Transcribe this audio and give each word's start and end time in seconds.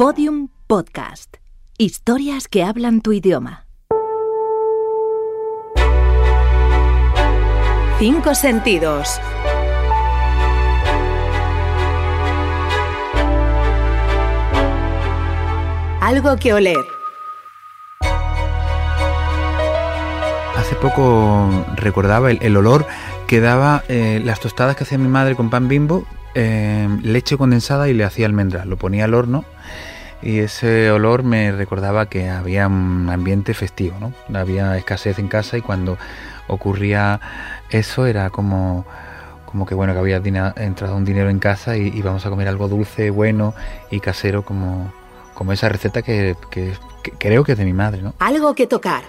Podium 0.00 0.48
Podcast. 0.66 1.36
Historias 1.76 2.48
que 2.48 2.64
hablan 2.64 3.02
tu 3.02 3.12
idioma. 3.12 3.66
Cinco 7.98 8.34
sentidos. 8.34 9.20
Algo 16.00 16.34
que 16.36 16.54
oler. 16.54 16.76
Hace 20.56 20.76
poco 20.76 21.50
recordaba 21.76 22.30
el, 22.30 22.56
olor 22.56 22.86
que 23.26 23.40
daba 23.40 23.84
eh, 23.88 24.22
las 24.24 24.40
tostadas 24.40 24.76
que 24.76 24.84
hacía 24.84 24.96
mi 24.96 25.08
madre 25.08 25.36
con 25.36 25.50
pan 25.50 25.68
bimbo, 25.68 26.06
eh, 26.34 26.88
leche 27.02 27.36
condensada 27.36 27.90
y 27.90 27.92
le 27.92 28.04
hacía 28.04 28.24
almendras. 28.24 28.64
Lo 28.64 28.78
ponía 28.78 29.04
al 29.04 29.12
horno 29.12 29.44
y 30.22 30.40
ese 30.40 30.90
olor 30.90 31.22
me 31.22 31.52
recordaba 31.52 32.06
que 32.06 32.28
había 32.28 32.66
un 32.66 33.08
ambiente 33.10 33.54
festivo, 33.54 33.96
¿no? 34.00 34.38
Había 34.38 34.76
escasez 34.76 35.18
en 35.18 35.28
casa 35.28 35.56
y 35.56 35.62
cuando 35.62 35.96
ocurría 36.46 37.20
eso 37.70 38.06
era 38.06 38.30
como 38.30 38.84
como 39.50 39.66
que 39.66 39.74
bueno 39.74 39.92
que 39.92 39.98
había 39.98 40.22
entrado 40.56 40.94
un 40.96 41.04
dinero 41.04 41.28
en 41.28 41.40
casa 41.40 41.76
y 41.76 41.88
íbamos 41.88 42.24
a 42.24 42.30
comer 42.30 42.46
algo 42.46 42.68
dulce, 42.68 43.10
bueno 43.10 43.52
y 43.90 43.98
casero 43.98 44.44
como, 44.44 44.92
como 45.34 45.52
esa 45.52 45.68
receta 45.68 46.02
que, 46.02 46.36
creo 47.18 47.42
que 47.42 47.52
es 47.52 47.58
de 47.58 47.64
mi 47.64 47.72
madre, 47.72 48.00
¿no? 48.00 48.14
Algo 48.20 48.54
que 48.54 48.68
tocar. 48.68 49.02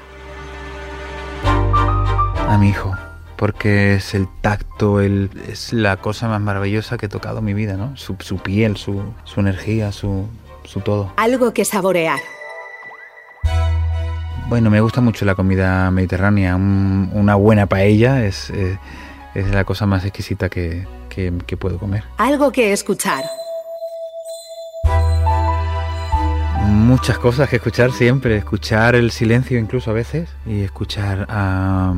A 2.47 2.57
mi 2.57 2.69
hijo, 2.69 2.95
porque 3.35 3.95
es 3.95 4.15
el 4.15 4.27
tacto, 4.41 4.99
el, 4.99 5.29
es 5.47 5.73
la 5.73 5.97
cosa 5.97 6.27
más 6.27 6.41
maravillosa 6.41 6.97
que 6.97 7.05
he 7.05 7.09
tocado 7.09 7.39
en 7.39 7.45
mi 7.45 7.53
vida, 7.53 7.77
¿no? 7.77 7.95
Su, 7.95 8.15
piel, 8.15 8.77
su, 8.77 9.03
su 9.23 9.41
energía, 9.41 9.91
su, 9.91 10.27
su 10.63 10.81
todo. 10.81 11.13
Algo 11.17 11.53
que 11.53 11.65
saborear. 11.65 12.19
Bueno, 14.51 14.69
me 14.69 14.81
gusta 14.81 14.99
mucho 14.99 15.23
la 15.23 15.33
comida 15.33 15.89
mediterránea. 15.91 16.57
una 16.57 17.35
buena 17.35 17.67
paella 17.67 18.25
es, 18.25 18.49
eh, 18.49 18.77
es, 19.33 19.49
la 19.51 19.63
cosa 19.63 19.85
más 19.85 20.03
exquisita 20.03 20.49
que, 20.49 20.85
que, 21.07 21.55
puedo 21.55 21.79
comer. 21.79 22.03
Algo 22.17 22.51
que 22.51 22.73
escuchar. 22.73 23.23
Muchas 26.65 27.17
cosas 27.17 27.47
que 27.47 27.55
escuchar 27.55 27.93
siempre. 27.93 28.35
Escuchar 28.35 28.95
el 28.95 29.11
silencio 29.11 29.57
incluso 29.57 29.91
a 29.91 29.93
veces 29.93 30.29
y 30.45 30.63
escuchar 30.63 31.27
a 31.29 31.93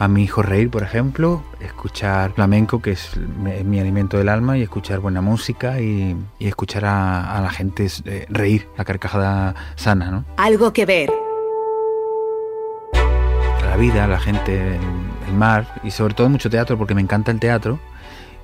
a 0.00 0.08
mi 0.08 0.22
hijo 0.22 0.40
reír, 0.40 0.70
por 0.70 0.82
ejemplo, 0.82 1.42
escuchar 1.60 2.32
flamenco, 2.32 2.80
que 2.80 2.92
es 2.92 3.18
mi 3.66 3.78
alimento 3.80 4.16
del 4.16 4.30
alma, 4.30 4.56
y 4.56 4.62
escuchar 4.62 4.98
buena 4.98 5.20
música 5.20 5.78
y, 5.78 6.16
escuchar 6.38 6.86
a, 6.86 7.38
la 7.42 7.50
gente 7.50 7.86
eh, 8.06 8.24
reír, 8.30 8.66
la 8.78 8.86
carcajada 8.86 9.54
sana, 9.76 10.10
¿no? 10.10 10.24
Algo 10.38 10.72
que 10.72 10.86
ver. 10.86 11.10
La 13.62 13.76
vida, 13.76 14.06
la 14.06 14.18
gente, 14.18 14.76
el 15.28 15.34
mar 15.34 15.66
y 15.84 15.90
sobre 15.90 16.14
todo 16.14 16.30
mucho 16.30 16.48
teatro, 16.48 16.78
porque 16.78 16.94
me 16.94 17.02
encanta 17.02 17.30
el 17.30 17.38
teatro 17.38 17.78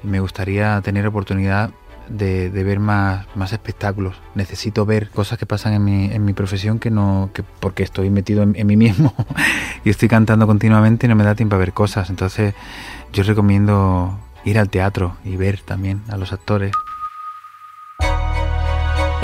y 0.05 0.09
me 0.09 0.21
gustaría 0.21 0.83
tener 0.83 1.07
oportunidad 1.07 1.71
de, 2.09 2.49
ver 2.51 2.81
más, 2.81 3.27
más 3.35 3.53
espectáculos. 3.53 4.17
Necesito 4.35 4.87
ver 4.87 5.11
cosas 5.11 5.39
que 5.39 5.47
pasan 5.47 5.73
en 5.75 5.85
mi, 5.85 6.05
en 6.07 6.25
mi 6.25 6.33
profesión 6.33 6.79
que 6.79 6.91
no, 6.91 7.31
que 7.33 7.43
porque 7.43 7.83
estoy 7.83 8.11
metido 8.11 8.43
en, 8.43 8.67
mí 8.67 8.77
mismo 8.77 9.15
y 9.85 9.91
estoy 9.91 10.09
cantando 10.09 10.47
continuamente 10.47 11.07
y 11.07 11.09
no 11.09 11.17
me 11.17 11.25
da 11.25 11.35
tiempo 11.35 11.57
a 11.57 11.59
ver 11.59 11.73
cosas. 11.73 12.11
Entonces 12.11 12.55
yo 13.13 13.23
recomiendo 13.23 14.19
ir 14.45 14.59
al 14.59 14.69
teatro 14.69 15.17
y 15.25 15.37
ver 15.37 15.61
también 15.61 16.03
a 16.09 16.17
los 16.17 16.33
actores. 16.33 16.73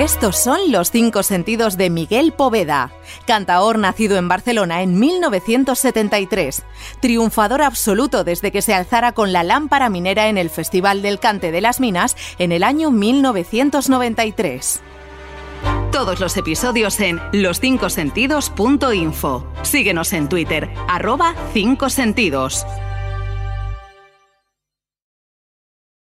Estos 0.02 0.36
son 0.36 0.72
los 0.72 0.90
cinco 0.90 1.22
sentidos 1.22 1.76
de 1.76 1.88
Miguel 1.88 2.32
Poveda, 2.32 2.90
cantaor 3.24 3.78
nacido 3.78 4.16
en 4.16 4.26
Barcelona 4.26 4.82
en 4.82 4.98
1973, 4.98 6.64
triunfador 6.98 7.62
absoluto 7.62 8.24
desde 8.24 8.50
que 8.50 8.62
se 8.62 8.74
alzara 8.74 9.12
con 9.12 9.32
la 9.32 9.44
lámpara 9.44 9.90
minera 9.90 10.26
en 10.26 10.38
el 10.38 10.50
Festival 10.50 11.02
del 11.02 11.20
Cante 11.20 11.52
de 11.52 11.60
las 11.60 11.78
Minas 11.78 12.16
en 12.38 12.50
el 12.50 12.64
año 12.64 12.90
1993. 12.90 14.80
Todos 15.92 16.18
los 16.18 16.36
episodios 16.36 16.98
en 16.98 17.20
loscincosentidos.info. 17.30 19.46
Síguenos 19.62 20.12
en 20.14 20.28
Twitter, 20.28 20.68
arroba 20.88 21.36
5 21.52 21.90
sentidos. 21.90 22.66